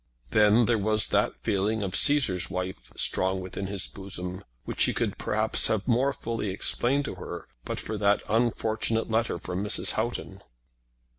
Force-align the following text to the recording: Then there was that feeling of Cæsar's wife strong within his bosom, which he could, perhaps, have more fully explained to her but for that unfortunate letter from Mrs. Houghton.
Then 0.31 0.65
there 0.65 0.79
was 0.79 1.09
that 1.09 1.43
feeling 1.43 1.83
of 1.83 1.91
Cæsar's 1.91 2.49
wife 2.49 2.91
strong 2.97 3.39
within 3.39 3.67
his 3.67 3.85
bosom, 3.85 4.43
which 4.65 4.85
he 4.85 4.95
could, 4.95 5.19
perhaps, 5.19 5.67
have 5.67 5.87
more 5.87 6.11
fully 6.11 6.49
explained 6.49 7.05
to 7.05 7.13
her 7.21 7.47
but 7.65 7.79
for 7.79 7.99
that 7.99 8.23
unfortunate 8.27 9.11
letter 9.11 9.37
from 9.37 9.63
Mrs. 9.63 9.91
Houghton. 9.91 10.41